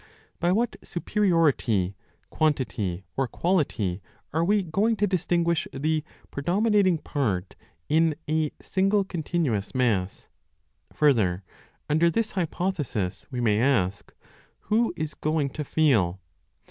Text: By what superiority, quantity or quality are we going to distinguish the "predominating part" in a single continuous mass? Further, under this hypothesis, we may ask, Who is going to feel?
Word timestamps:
By 0.39 0.51
what 0.51 0.77
superiority, 0.83 1.95
quantity 2.31 3.05
or 3.15 3.27
quality 3.27 4.01
are 4.33 4.43
we 4.43 4.63
going 4.63 4.95
to 4.95 5.05
distinguish 5.05 5.67
the 5.71 6.03
"predominating 6.31 6.97
part" 6.97 7.53
in 7.87 8.15
a 8.27 8.49
single 8.59 9.03
continuous 9.03 9.75
mass? 9.75 10.27
Further, 10.91 11.43
under 11.87 12.09
this 12.09 12.31
hypothesis, 12.31 13.27
we 13.29 13.41
may 13.41 13.59
ask, 13.61 14.11
Who 14.61 14.91
is 14.97 15.13
going 15.13 15.51
to 15.51 15.63
feel? 15.63 16.19